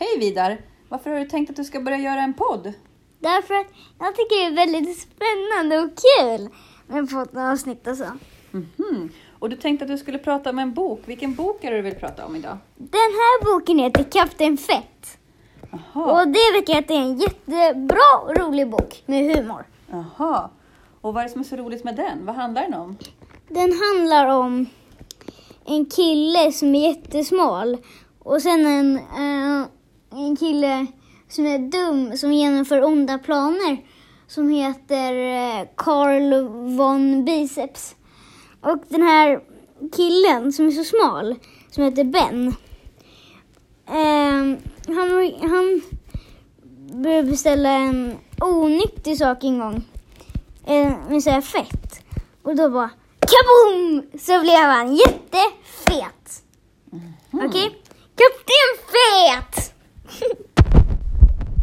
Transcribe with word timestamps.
Hej 0.00 0.18
Vidar! 0.18 0.58
Varför 0.88 1.10
har 1.10 1.18
du 1.18 1.24
tänkt 1.28 1.50
att 1.50 1.56
du 1.56 1.64
ska 1.64 1.80
börja 1.80 1.98
göra 1.98 2.20
en 2.20 2.34
podd? 2.34 2.72
Därför 3.18 3.54
att 3.54 3.66
jag 3.98 4.14
tycker 4.14 4.36
det 4.36 4.46
är 4.46 4.66
väldigt 4.66 4.98
spännande 4.98 5.78
och 5.78 5.90
kul 5.96 6.48
med 6.86 7.10
poddavsnitt 7.10 7.86
och 7.86 7.96
så. 7.96 8.04
Mhm. 8.50 9.10
Och 9.38 9.50
du 9.50 9.56
tänkte 9.56 9.84
att 9.84 9.90
du 9.90 9.98
skulle 9.98 10.18
prata 10.18 10.50
om 10.50 10.58
en 10.58 10.74
bok. 10.74 11.02
Vilken 11.06 11.34
bok 11.34 11.64
är 11.64 11.70
det 11.70 11.76
du 11.76 11.82
vill 11.82 11.94
prata 11.94 12.26
om 12.26 12.36
idag? 12.36 12.58
Den 12.76 12.92
här 12.92 13.44
boken 13.44 13.78
heter 13.78 14.02
Kapten 14.02 14.56
Fett. 14.56 15.18
Jaha. 15.70 16.20
Och 16.20 16.28
det 16.28 16.52
vet 16.52 16.68
jag 16.68 16.78
att 16.78 16.88
det 16.88 16.94
är 16.94 17.02
en 17.02 17.18
jättebra 17.18 18.22
och 18.24 18.36
rolig 18.36 18.70
bok 18.70 19.02
med 19.06 19.36
humor. 19.36 19.64
Jaha. 19.90 20.50
Och 21.00 21.14
vad 21.14 21.22
är 21.22 21.26
det 21.26 21.32
som 21.32 21.40
är 21.40 21.44
så 21.44 21.56
roligt 21.56 21.84
med 21.84 21.96
den? 21.96 22.26
Vad 22.26 22.34
handlar 22.34 22.62
den 22.62 22.74
om? 22.74 22.96
Den 23.48 23.72
handlar 23.72 24.26
om 24.26 24.66
en 25.66 25.86
kille 25.86 26.52
som 26.52 26.74
är 26.74 26.88
jättesmal 26.88 27.76
och 28.18 28.42
sen 28.42 28.66
en, 28.66 28.96
eh, 28.96 29.66
en 30.10 30.36
kille 30.36 30.86
som 31.28 31.46
är 31.46 31.58
dum 31.58 32.16
som 32.16 32.32
genomför 32.32 32.84
onda 32.84 33.18
planer 33.18 33.78
som 34.26 34.50
heter 34.50 35.12
eh, 35.12 35.66
Carl 35.76 36.48
von 36.76 37.24
Biceps. 37.24 37.94
Och 38.60 38.78
den 38.88 39.02
här 39.02 39.40
killen 39.96 40.52
som 40.52 40.66
är 40.66 40.70
så 40.70 40.84
smal 40.84 41.34
som 41.70 41.84
heter 41.84 42.04
Ben. 42.04 42.48
eh, 43.86 44.58
han, 44.94 45.32
han 45.40 45.80
började 47.02 47.30
beställa 47.30 47.70
en 47.70 48.18
onyttig 48.40 49.18
sak 49.18 49.44
en 49.44 49.58
gång. 49.58 49.84
Eh, 50.66 50.92
med 51.08 51.22
så 51.22 51.30
här 51.30 51.40
fett. 51.40 52.00
Och 52.42 52.56
då 52.56 52.70
bara 52.70 52.90
kaboom! 53.20 54.02
Så 54.18 54.40
blev 54.40 54.60
han 54.60 54.94
jättefet. 54.96 56.42
Okej? 57.32 57.62
Kapten 57.62 57.87